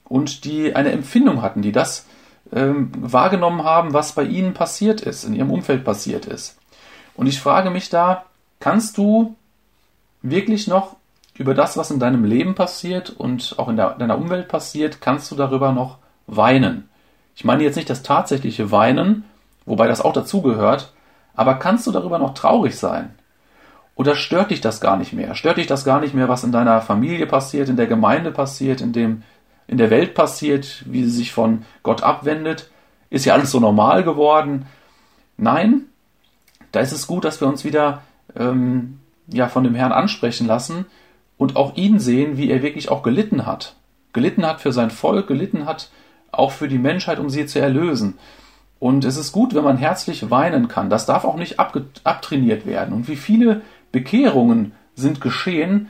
[0.03, 2.05] und die eine Empfindung hatten, die das
[2.51, 6.57] ähm, wahrgenommen haben, was bei ihnen passiert ist, in ihrem Umfeld passiert ist.
[7.15, 8.25] Und ich frage mich da,
[8.59, 9.35] kannst du
[10.21, 10.95] wirklich noch
[11.35, 15.35] über das, was in deinem Leben passiert und auch in deiner Umwelt passiert, kannst du
[15.35, 15.97] darüber noch
[16.27, 16.89] weinen?
[17.35, 19.25] Ich meine jetzt nicht das tatsächliche Weinen,
[19.65, 20.93] wobei das auch dazugehört,
[21.35, 23.15] aber kannst du darüber noch traurig sein?
[23.95, 25.35] Oder stört dich das gar nicht mehr?
[25.35, 28.81] Stört dich das gar nicht mehr, was in deiner Familie passiert, in der Gemeinde passiert,
[28.81, 29.23] in dem,
[29.67, 32.71] in der Welt passiert, wie sie sich von Gott abwendet?
[33.09, 34.65] Ist ja alles so normal geworden?
[35.37, 35.85] Nein,
[36.71, 38.01] da ist es gut, dass wir uns wieder
[38.35, 40.85] ähm, ja, von dem Herrn ansprechen lassen
[41.37, 43.75] und auch ihn sehen, wie er wirklich auch gelitten hat.
[44.11, 45.89] Gelitten hat für sein Volk, gelitten hat
[46.31, 48.17] auch für die Menschheit, um sie zu erlösen.
[48.83, 50.89] Und es ist gut, wenn man herzlich weinen kann.
[50.89, 52.93] Das darf auch nicht abtrainiert werden.
[52.93, 53.61] Und wie viele
[53.93, 55.87] Bekehrungen sind geschehen,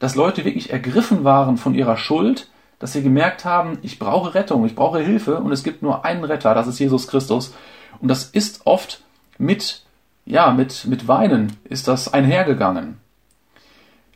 [0.00, 2.48] dass Leute wirklich ergriffen waren von ihrer Schuld,
[2.80, 6.24] dass sie gemerkt haben, ich brauche Rettung, ich brauche Hilfe und es gibt nur einen
[6.24, 7.54] Retter, das ist Jesus Christus.
[8.00, 9.04] Und das ist oft
[9.38, 9.84] mit,
[10.26, 12.96] ja, mit, mit Weinen ist das einhergegangen.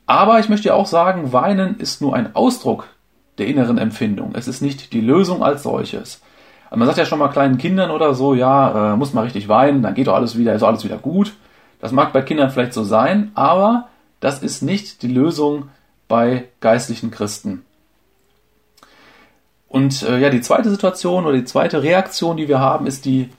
[0.07, 2.89] Aber ich möchte auch sagen, Weinen ist nur ein Ausdruck
[3.39, 4.33] der inneren Empfindung.
[4.35, 6.21] Es ist nicht die Lösung als solches.
[6.75, 9.83] Man sagt ja schon mal kleinen Kindern oder so, ja, äh, muss mal richtig weinen,
[9.83, 11.33] dann geht doch alles wieder, ist alles wieder gut.
[11.81, 13.89] Das mag bei Kindern vielleicht so sein, aber
[14.21, 15.69] das ist nicht die Lösung
[16.09, 17.65] bei geistlichen Christen.
[19.69, 23.31] Und äh, ja, die zweite Situation oder die zweite Reaktion, die wir haben, ist die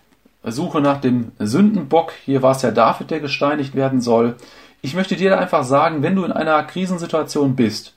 [0.44, 2.14] Suche nach dem Sündenbock.
[2.24, 4.36] Hier war es ja David, der gesteinigt werden soll.
[4.82, 7.94] Ich möchte dir einfach sagen, wenn du in einer Krisensituation bist,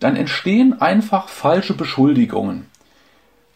[0.00, 2.66] dann entstehen einfach falsche Beschuldigungen.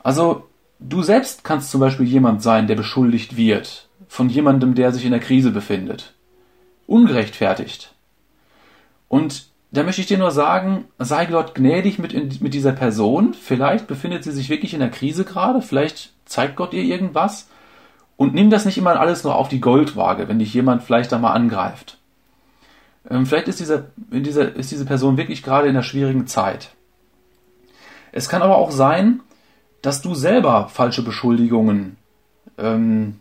[0.03, 0.48] Also
[0.79, 5.11] du selbst kannst zum Beispiel jemand sein, der beschuldigt wird von jemandem, der sich in
[5.11, 6.15] der Krise befindet.
[6.87, 7.95] Ungerechtfertigt.
[9.09, 13.35] Und da möchte ich dir nur sagen, sei Gott gnädig mit, mit dieser Person.
[13.35, 15.61] Vielleicht befindet sie sich wirklich in der Krise gerade.
[15.61, 17.49] Vielleicht zeigt Gott ihr irgendwas.
[18.17, 21.19] Und nimm das nicht immer alles nur auf die Goldwaage, wenn dich jemand vielleicht da
[21.19, 21.99] mal angreift.
[23.09, 26.71] Ähm, vielleicht ist, dieser, dieser, ist diese Person wirklich gerade in einer schwierigen Zeit.
[28.11, 29.21] Es kann aber auch sein,
[29.83, 31.97] dass du selber falsche Beschuldigungen
[32.59, 33.21] ähm,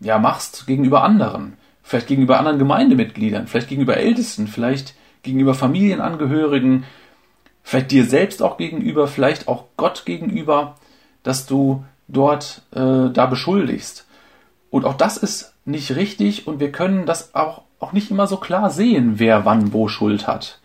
[0.00, 1.54] ja, machst gegenüber anderen.
[1.82, 6.84] Vielleicht gegenüber anderen Gemeindemitgliedern, vielleicht gegenüber Ältesten, vielleicht gegenüber Familienangehörigen,
[7.62, 10.76] vielleicht dir selbst auch gegenüber, vielleicht auch Gott gegenüber,
[11.22, 14.06] dass du dort äh, da beschuldigst.
[14.70, 18.36] Und auch das ist nicht richtig und wir können das auch, auch nicht immer so
[18.36, 20.60] klar sehen, wer wann wo Schuld hat.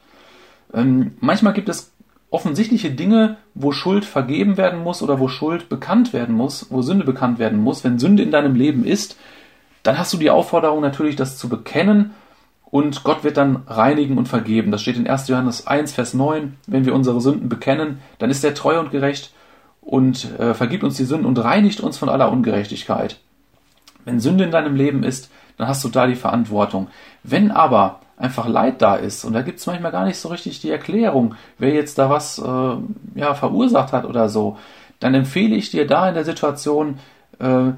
[0.74, 1.92] Ähm, manchmal gibt es
[2.36, 7.06] offensichtliche Dinge, wo Schuld vergeben werden muss oder wo Schuld bekannt werden muss, wo Sünde
[7.06, 7.86] bekannt werden muss.
[7.86, 9.18] Wenn Sünde in deinem Leben ist,
[9.84, 12.12] dann hast du die Aufforderung natürlich, das zu bekennen
[12.66, 14.70] und Gott wird dann reinigen und vergeben.
[14.70, 15.30] Das steht in 1.
[15.30, 16.58] Johannes 1, Vers 9.
[16.68, 19.32] Wenn wir unsere Sünden bekennen, dann ist er treu und gerecht
[19.80, 23.18] und äh, vergibt uns die Sünden und reinigt uns von aller Ungerechtigkeit.
[24.04, 26.90] Wenn Sünde in deinem Leben ist, dann hast du da die Verantwortung.
[27.24, 30.62] Wenn aber einfach Leid da ist und da gibt es manchmal gar nicht so richtig
[30.62, 32.76] die Erklärung, wer jetzt da was äh,
[33.20, 34.58] ja, verursacht hat oder so,
[35.00, 37.00] dann empfehle ich dir da in der Situation,
[37.40, 37.72] äh,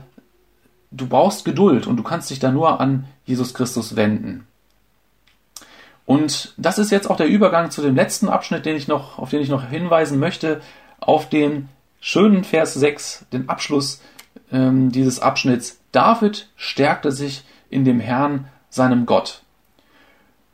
[0.91, 4.45] du brauchst Geduld und du kannst dich da nur an Jesus Christus wenden.
[6.06, 9.30] Und das ist jetzt auch der Übergang zu dem letzten Abschnitt, den ich noch, auf
[9.30, 10.62] den ich noch hinweisen möchte,
[11.00, 11.67] auf den
[12.00, 14.02] schönen Vers 6, den Abschluss
[14.52, 15.80] ähm, dieses Abschnitts.
[15.91, 19.41] David stärkte sich in dem Herrn, seinem Gott.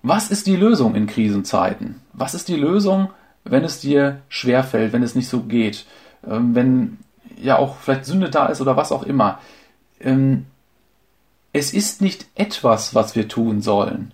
[0.03, 2.01] Was ist die Lösung in Krisenzeiten?
[2.11, 3.09] Was ist die Lösung,
[3.45, 5.85] wenn es dir schwerfällt, wenn es nicht so geht,
[6.29, 6.97] ähm, wenn
[7.41, 9.39] ja auch vielleicht Sünde da ist oder was auch immer?
[10.01, 10.45] Ähm,
[11.53, 14.11] es ist nicht etwas, was wir tun sollen.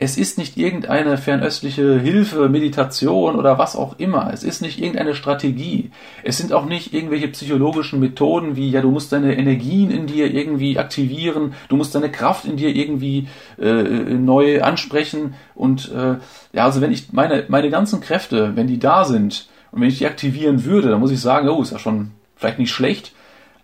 [0.00, 4.30] Es ist nicht irgendeine fernöstliche Hilfe, Meditation oder was auch immer.
[4.32, 5.90] Es ist nicht irgendeine Strategie.
[6.22, 10.32] Es sind auch nicht irgendwelche psychologischen Methoden wie, ja, du musst deine Energien in dir
[10.32, 13.26] irgendwie aktivieren, du musst deine Kraft in dir irgendwie
[13.60, 15.34] äh, neu ansprechen.
[15.56, 16.18] Und äh,
[16.52, 19.98] ja, also wenn ich meine, meine ganzen Kräfte, wenn die da sind und wenn ich
[19.98, 23.14] die aktivieren würde, dann muss ich sagen, oh, ist ja schon vielleicht nicht schlecht,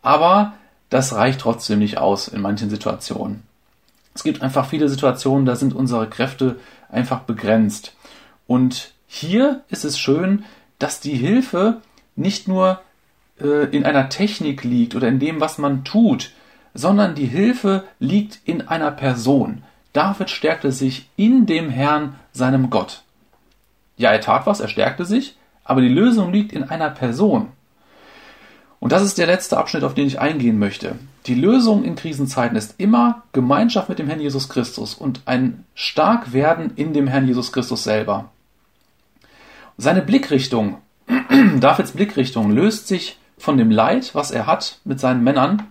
[0.03, 0.55] aber
[0.91, 3.45] das reicht trotzdem nicht aus in manchen Situationen.
[4.15, 6.57] Es gibt einfach viele Situationen, da sind unsere Kräfte
[6.89, 7.97] einfach begrenzt.
[8.47, 10.45] Und hier ist es schön,
[10.79, 11.81] dass die Hilfe
[12.17, 12.81] nicht nur
[13.41, 16.31] äh, in einer Technik liegt oder in dem, was man tut,
[16.75, 19.63] sondern die Hilfe liegt in einer Person.
[19.93, 23.03] David stärkte sich in dem Herrn, seinem Gott.
[23.97, 27.49] Ja, er tat was, er stärkte sich, aber die Lösung liegt in einer Person.
[28.85, 30.97] Und das ist der letzte Abschnitt, auf den ich eingehen möchte.
[31.25, 36.73] Die Lösung in Krisenzeiten ist immer Gemeinschaft mit dem Herrn Jesus Christus und ein Starkwerden
[36.77, 38.31] in dem Herrn Jesus Christus selber.
[39.79, 40.83] Seine Blickrichtung,
[41.61, 45.63] Davids Blickrichtung löst sich von dem Leid, was er hat mit seinen Männern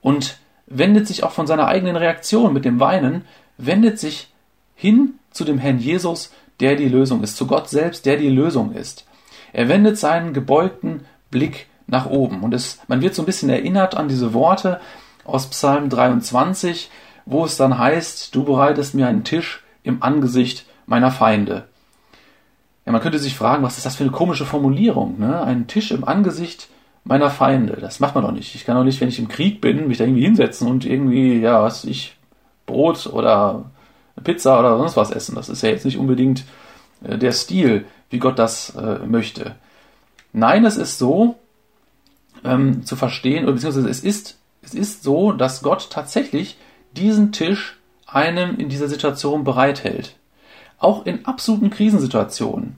[0.00, 3.24] und wendet sich auch von seiner eigenen Reaktion mit dem Weinen,
[3.56, 4.32] wendet sich
[4.74, 8.72] hin zu dem Herrn Jesus, der die Lösung ist, zu Gott selbst, der die Lösung
[8.72, 9.06] ist.
[9.52, 12.42] Er wendet seinen gebeugten Blick nach oben.
[12.42, 14.80] Und es, man wird so ein bisschen erinnert an diese Worte
[15.24, 16.90] aus Psalm 23,
[17.26, 21.64] wo es dann heißt, du bereitest mir einen Tisch im Angesicht meiner Feinde.
[22.84, 25.18] Ja, man könnte sich fragen, was ist das für eine komische Formulierung?
[25.18, 25.42] Ne?
[25.42, 26.68] Ein Tisch im Angesicht
[27.04, 27.78] meiner Feinde.
[27.80, 28.54] Das macht man doch nicht.
[28.54, 31.40] Ich kann doch nicht, wenn ich im Krieg bin, mich da irgendwie hinsetzen und irgendwie,
[31.40, 32.16] ja, was ich,
[32.66, 33.70] Brot oder
[34.22, 35.34] Pizza oder sonst was essen.
[35.34, 36.44] Das ist ja jetzt nicht unbedingt
[37.02, 39.56] äh, der Stil, wie Gott das äh, möchte.
[40.32, 41.36] Nein, es ist so,
[42.44, 46.56] ähm, zu verstehen, oder beziehungsweise es ist, es ist so, dass Gott tatsächlich
[46.92, 50.16] diesen Tisch einem in dieser Situation bereithält.
[50.78, 52.76] Auch in absoluten Krisensituationen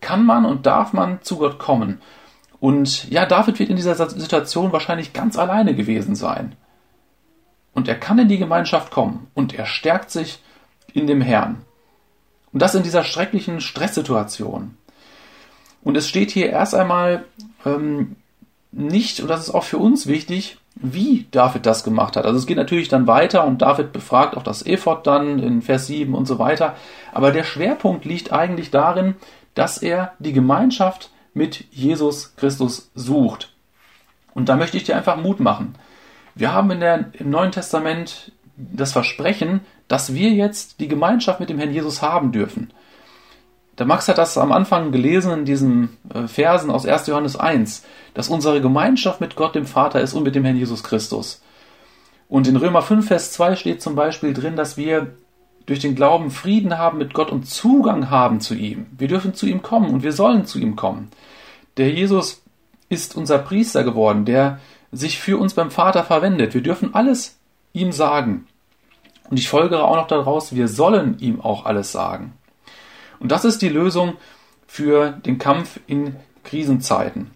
[0.00, 2.00] kann man und darf man zu Gott kommen.
[2.60, 6.54] Und ja, David wird in dieser Situation wahrscheinlich ganz alleine gewesen sein.
[7.74, 10.42] Und er kann in die Gemeinschaft kommen und er stärkt sich
[10.92, 11.62] in dem Herrn.
[12.52, 14.76] Und das in dieser schrecklichen Stresssituation.
[15.82, 17.24] Und es steht hier erst einmal
[17.64, 18.16] ähm,
[18.70, 22.24] nicht, und das ist auch für uns wichtig, wie David das gemacht hat.
[22.24, 25.86] Also es geht natürlich dann weiter und David befragt auch das Ephod dann in Vers
[25.86, 26.76] 7 und so weiter.
[27.12, 29.16] Aber der Schwerpunkt liegt eigentlich darin,
[29.54, 33.52] dass er die Gemeinschaft mit Jesus Christus sucht.
[34.34, 35.74] Und da möchte ich dir einfach Mut machen.
[36.34, 41.48] Wir haben in der, im Neuen Testament das Versprechen, dass wir jetzt die Gemeinschaft mit
[41.48, 42.72] dem Herrn Jesus haben dürfen.
[43.78, 47.06] Der Max hat das am Anfang gelesen in diesen äh, Versen aus 1.
[47.06, 50.82] Johannes 1, dass unsere Gemeinschaft mit Gott dem Vater ist und mit dem Herrn Jesus
[50.82, 51.42] Christus.
[52.28, 55.14] Und in Römer 5, Vers 2 steht zum Beispiel drin, dass wir
[55.66, 58.86] durch den Glauben Frieden haben mit Gott und Zugang haben zu ihm.
[58.96, 61.10] Wir dürfen zu ihm kommen und wir sollen zu ihm kommen.
[61.76, 62.42] Der Jesus
[62.88, 64.60] ist unser Priester geworden, der
[64.92, 66.54] sich für uns beim Vater verwendet.
[66.54, 67.38] Wir dürfen alles
[67.72, 68.46] ihm sagen.
[69.30, 72.32] Und ich folgere auch noch daraus, wir sollen ihm auch alles sagen.
[73.20, 74.16] Und das ist die Lösung
[74.66, 77.30] für den Kampf in Krisenzeiten.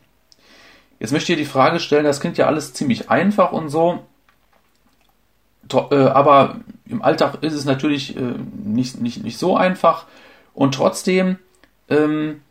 [1.01, 4.05] Jetzt möchte ich die Frage stellen, das klingt ja alles ziemlich einfach und so,
[5.73, 10.07] äh, aber im Alltag ist es natürlich äh, nicht, nicht, nicht so einfach.
[10.55, 11.39] Und trotzdem
[11.89, 12.43] ähm,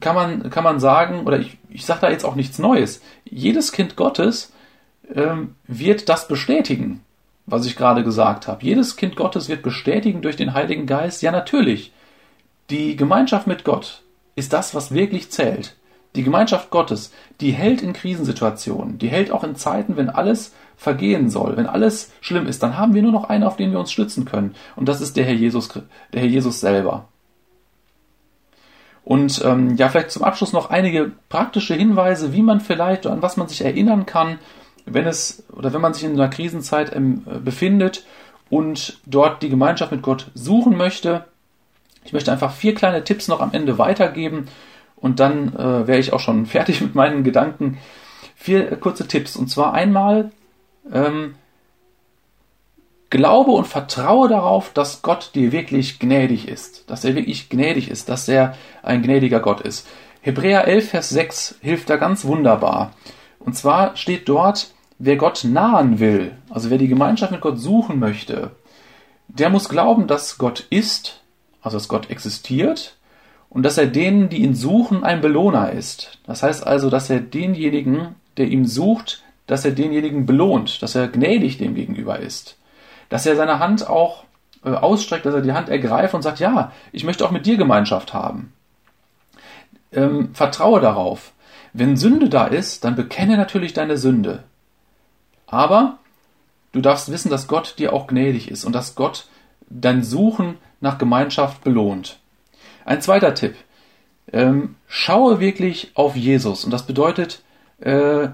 [0.00, 3.72] kann, man, kann man sagen, oder ich, ich sage da jetzt auch nichts Neues, jedes
[3.72, 4.52] Kind Gottes
[5.14, 7.00] ähm, wird das bestätigen,
[7.46, 8.64] was ich gerade gesagt habe.
[8.64, 11.92] Jedes Kind Gottes wird bestätigen durch den Heiligen Geist, ja natürlich,
[12.70, 14.02] die Gemeinschaft mit Gott
[14.34, 15.76] ist das, was wirklich zählt.
[16.14, 21.30] Die Gemeinschaft Gottes, die hält in Krisensituationen, die hält auch in Zeiten, wenn alles vergehen
[21.30, 23.92] soll, wenn alles schlimm ist, dann haben wir nur noch einen, auf den wir uns
[23.92, 24.54] stützen können.
[24.76, 27.08] Und das ist der Herr Jesus, der Herr Jesus selber.
[29.04, 33.36] Und ähm, ja, vielleicht zum Abschluss noch einige praktische Hinweise, wie man vielleicht an was
[33.36, 34.38] man sich erinnern kann,
[34.86, 38.04] wenn es oder wenn man sich in einer Krisenzeit ähm, befindet
[38.50, 41.24] und dort die Gemeinschaft mit Gott suchen möchte.
[42.04, 44.48] Ich möchte einfach vier kleine Tipps noch am Ende weitergeben
[44.96, 47.78] und dann äh, wäre ich auch schon fertig mit meinen Gedanken.
[48.36, 49.36] Vier kurze Tipps.
[49.36, 50.30] Und zwar einmal,
[50.92, 51.34] ähm,
[53.10, 56.88] glaube und vertraue darauf, dass Gott dir wirklich gnädig ist.
[56.90, 59.86] Dass er wirklich gnädig ist, dass er ein gnädiger Gott ist.
[60.22, 62.92] Hebräer 11, Vers 6 hilft da ganz wunderbar.
[63.38, 67.98] Und zwar steht dort, wer Gott nahen will, also wer die Gemeinschaft mit Gott suchen
[67.98, 68.52] möchte,
[69.26, 71.21] der muss glauben, dass Gott ist
[71.62, 72.96] also dass Gott existiert
[73.48, 76.18] und dass er denen, die ihn suchen, ein Belohner ist.
[76.26, 81.08] Das heißt also, dass er denjenigen, der ihn sucht, dass er denjenigen belohnt, dass er
[81.08, 82.56] gnädig dem gegenüber ist.
[83.08, 84.24] Dass er seine Hand auch
[84.64, 87.56] äh, ausstreckt, dass er die Hand ergreift und sagt, ja, ich möchte auch mit dir
[87.56, 88.52] Gemeinschaft haben.
[89.92, 91.32] Ähm, vertraue darauf.
[91.72, 94.44] Wenn Sünde da ist, dann bekenne natürlich deine Sünde.
[95.46, 95.98] Aber
[96.72, 99.26] du darfst wissen, dass Gott dir auch gnädig ist und dass Gott
[99.68, 102.18] dein Suchen nach Gemeinschaft belohnt.
[102.84, 103.54] Ein zweiter Tipp.
[104.32, 106.64] Ähm, schaue wirklich auf Jesus.
[106.64, 107.42] Und das bedeutet,
[107.80, 108.28] äh,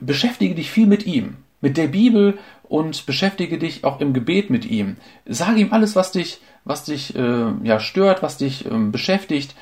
[0.00, 4.64] beschäftige dich viel mit ihm, mit der Bibel und beschäftige dich auch im Gebet mit
[4.64, 4.96] ihm.
[5.26, 9.54] Sage ihm alles, was dich, was dich äh, ja, stört, was dich äh, beschäftigt.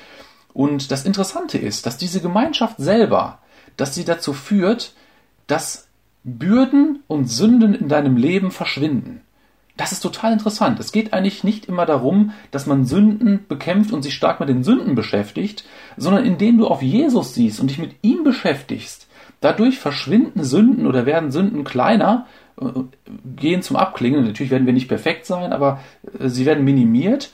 [0.52, 3.38] Und das Interessante ist, dass diese Gemeinschaft selber,
[3.76, 4.94] dass sie dazu führt,
[5.46, 5.88] dass
[6.24, 9.22] Bürden und Sünden in deinem Leben verschwinden.
[9.76, 10.78] Das ist total interessant.
[10.80, 14.64] Es geht eigentlich nicht immer darum, dass man Sünden bekämpft und sich stark mit den
[14.64, 15.64] Sünden beschäftigt,
[15.96, 19.08] sondern indem du auf Jesus siehst und dich mit ihm beschäftigst.
[19.40, 22.26] Dadurch verschwinden Sünden oder werden Sünden kleiner,
[22.60, 22.64] äh,
[23.36, 24.24] gehen zum Abklingen.
[24.24, 25.80] Natürlich werden wir nicht perfekt sein, aber
[26.18, 27.30] äh, sie werden minimiert.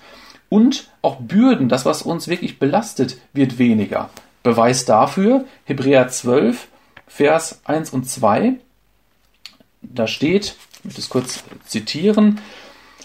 [0.48, 4.10] Und auch Bürden, das, was uns wirklich belastet, wird weniger.
[4.42, 6.68] Beweis dafür, Hebräer 12,
[7.06, 8.54] Vers 1 und 2.
[9.82, 10.56] Da steht,
[10.88, 12.40] möchte es kurz zitieren.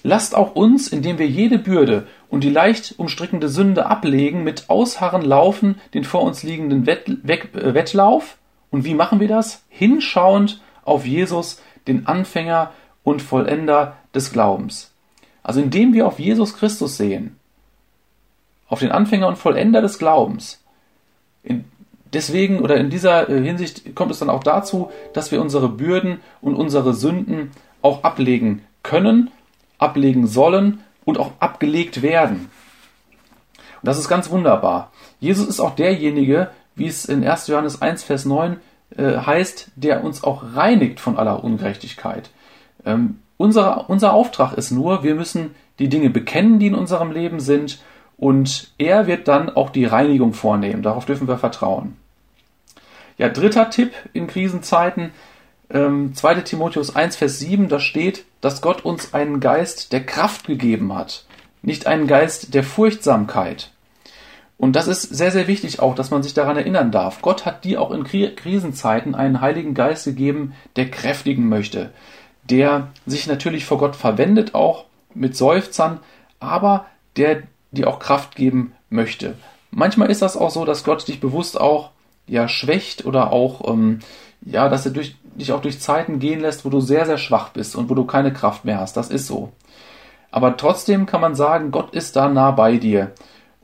[0.03, 5.21] Lasst auch uns, indem wir jede Bürde und die leicht umstrickende Sünde ablegen, mit Ausharren
[5.21, 8.37] laufen den vor uns liegenden Wett äh, Wettlauf.
[8.71, 9.63] Und wie machen wir das?
[9.67, 12.71] Hinschauend auf Jesus, den Anfänger
[13.03, 14.91] und Vollender des Glaubens.
[15.43, 17.35] Also indem wir auf Jesus Christus sehen,
[18.69, 20.63] auf den Anfänger und Vollender des Glaubens,
[21.43, 21.65] in,
[22.13, 26.21] deswegen oder in dieser äh, Hinsicht kommt es dann auch dazu, dass wir unsere Bürden
[26.41, 27.51] und unsere Sünden
[27.83, 29.29] auch ablegen können,
[29.77, 32.49] ablegen sollen und auch abgelegt werden.
[33.81, 34.91] Und das ist ganz wunderbar.
[35.19, 37.47] Jesus ist auch derjenige, wie es in 1.
[37.47, 38.57] Johannes 1, Vers 9
[38.97, 42.31] äh, heißt, der uns auch reinigt von aller Ungerechtigkeit.
[42.85, 47.39] Ähm, unser, unser Auftrag ist nur, wir müssen die Dinge bekennen, die in unserem Leben
[47.39, 47.79] sind,
[48.15, 50.83] und er wird dann auch die Reinigung vornehmen.
[50.83, 51.97] Darauf dürfen wir vertrauen.
[53.17, 55.11] Ja, dritter Tipp in Krisenzeiten,
[55.73, 56.41] ähm, 2.
[56.41, 61.25] Timotheus 1, Vers 7, da steht, dass Gott uns einen Geist der Kraft gegeben hat,
[61.61, 63.71] nicht einen Geist der Furchtsamkeit.
[64.57, 67.21] Und das ist sehr, sehr wichtig auch, dass man sich daran erinnern darf.
[67.21, 71.91] Gott hat dir auch in Krisenzeiten einen Heiligen Geist gegeben, der kräftigen möchte,
[72.43, 75.99] der sich natürlich vor Gott verwendet, auch mit Seufzern,
[76.39, 76.85] aber
[77.17, 79.35] der dir auch Kraft geben möchte.
[79.71, 81.89] Manchmal ist das auch so, dass Gott dich bewusst auch
[82.27, 83.99] ja schwächt oder auch ähm,
[84.45, 87.49] ja, dass er durch, dich auch durch Zeiten gehen lässt, wo du sehr, sehr schwach
[87.49, 88.97] bist und wo du keine Kraft mehr hast.
[88.97, 89.51] Das ist so.
[90.31, 93.11] Aber trotzdem kann man sagen, Gott ist da nah bei dir.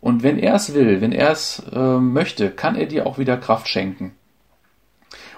[0.01, 3.38] Und wenn er es will, wenn er es äh, möchte, kann er dir auch wieder
[3.38, 4.13] Kraft schenken.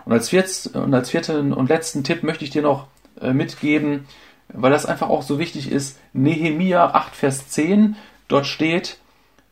[0.06, 2.88] Und als, viert, und als vierten und letzten Tipp möchte ich dir noch
[3.20, 4.08] äh, mitgeben,
[4.50, 7.96] weil das einfach auch so wichtig ist, Nehemia 8, Vers 10,
[8.28, 8.98] dort steht,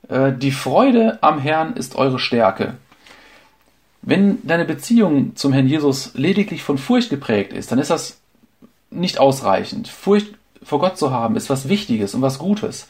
[0.09, 2.75] äh, die Freude am Herrn ist eure Stärke.
[4.01, 8.21] Wenn deine Beziehung zum Herrn Jesus lediglich von Furcht geprägt ist, dann ist das
[8.89, 9.87] nicht ausreichend.
[9.87, 12.87] Furcht vor Gott zu haben, ist was Wichtiges und was Gutes.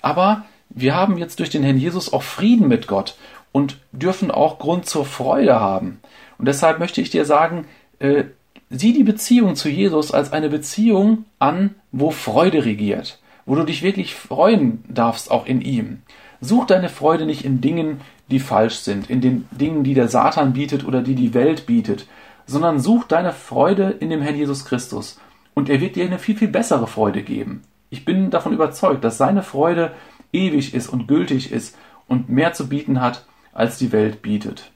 [0.00, 3.16] Aber wir haben jetzt durch den Herrn Jesus auch Frieden mit Gott
[3.52, 6.00] und dürfen auch Grund zur Freude haben.
[6.38, 7.66] Und deshalb möchte ich dir sagen,
[7.98, 8.24] äh,
[8.70, 13.82] sieh die Beziehung zu Jesus als eine Beziehung an, wo Freude regiert, wo du dich
[13.82, 16.02] wirklich freuen darfst, auch in ihm.
[16.44, 20.52] Such deine Freude nicht in Dingen, die falsch sind, in den Dingen, die der Satan
[20.52, 22.08] bietet oder die die Welt bietet,
[22.46, 25.20] sondern such deine Freude in dem Herrn Jesus Christus.
[25.54, 27.62] Und er wird dir eine viel, viel bessere Freude geben.
[27.90, 29.92] Ich bin davon überzeugt, dass seine Freude
[30.32, 31.78] ewig ist und gültig ist
[32.08, 34.72] und mehr zu bieten hat, als die Welt bietet.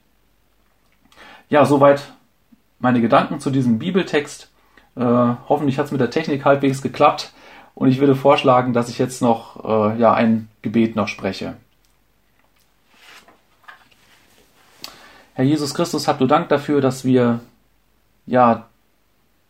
[1.49, 2.13] Ja, soweit
[2.79, 4.49] meine Gedanken zu diesem Bibeltext.
[4.95, 7.33] Äh, hoffentlich hat es mit der Technik halbwegs geklappt
[7.77, 11.53] und ich würde vorschlagen, dass ich jetzt noch äh, ja, ein Gebet noch spreche.
[15.35, 17.39] Herr Jesus Christus, habt du Dank dafür, dass wir
[18.25, 18.65] ja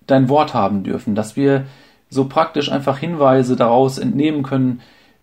[0.07, 1.67] dein Wort haben dürfen, dass wir
[2.09, 4.81] so praktisch einfach Hinweise daraus entnehmen können,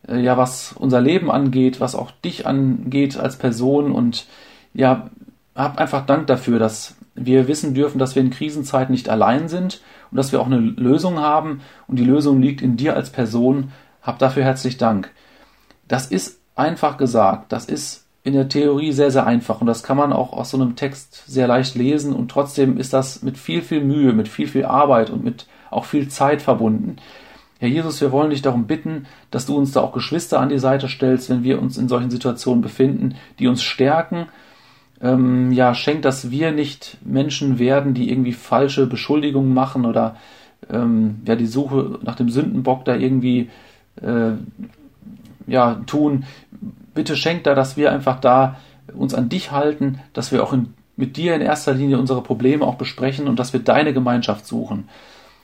[0.09, 4.27] äh, ja, was unser Leben angeht, was auch dich angeht als Person und
[4.73, 5.11] ja,
[5.55, 9.81] hab einfach Dank dafür, dass wir wissen dürfen, dass wir in Krisenzeiten nicht allein sind
[10.11, 13.73] und dass wir auch eine Lösung haben und die Lösung liegt in dir als Person.
[14.03, 15.11] Hab dafür herzlich Dank.
[15.89, 17.53] Das ist einfach gesagt.
[17.53, 20.57] Das ist in der Theorie sehr, sehr einfach und das kann man auch aus so
[20.57, 24.49] einem Text sehr leicht lesen und trotzdem ist das mit viel, viel Mühe, mit viel,
[24.49, 26.97] viel Arbeit und mit auch viel Zeit verbunden.
[27.59, 30.59] Herr Jesus, wir wollen dich darum bitten, dass du uns da auch Geschwister an die
[30.59, 34.27] Seite stellst, wenn wir uns in solchen Situationen befinden, die uns stärken.
[35.05, 40.17] Ähm, ja, schenk, dass wir nicht Menschen werden, die irgendwie falsche Beschuldigungen machen oder
[40.71, 43.51] ähm, ja, die Suche nach dem Sündenbock da irgendwie
[44.01, 44.31] äh,
[45.47, 46.25] ja, tun.
[46.95, 48.57] Bitte schenk da, dass wir einfach da
[48.95, 52.65] uns an dich halten, dass wir auch in, mit dir in erster Linie unsere Probleme
[52.65, 54.89] auch besprechen und dass wir deine Gemeinschaft suchen.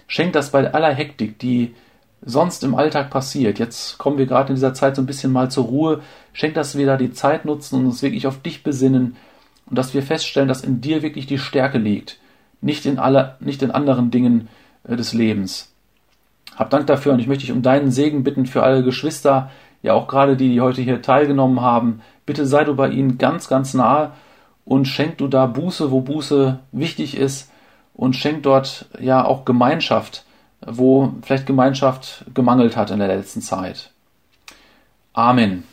[0.06, 1.74] Schenk das bei aller Hektik, die
[2.22, 3.58] sonst im Alltag passiert.
[3.58, 6.00] Jetzt kommen wir gerade in dieser Zeit so ein bisschen mal zur Ruhe.
[6.32, 9.16] Schenk, dass wir da die Zeit nutzen und uns wirklich auf dich besinnen
[9.70, 12.18] und dass wir feststellen, dass in dir wirklich die Stärke liegt,
[12.60, 14.48] nicht in alle, nicht in anderen Dingen
[14.84, 15.72] äh, des Lebens.
[16.56, 19.50] Hab Dank dafür und ich möchte dich um deinen Segen bitten für alle Geschwister,
[19.82, 22.02] ja auch gerade die, die heute hier teilgenommen haben.
[22.26, 24.12] Bitte sei du bei ihnen ganz, ganz nahe
[24.64, 27.50] und schenk du da Buße, wo Buße wichtig ist
[27.94, 30.24] und schenk dort ja auch Gemeinschaft,
[30.60, 33.90] wo vielleicht Gemeinschaft gemangelt hat in der letzten Zeit.
[35.12, 35.64] Amen.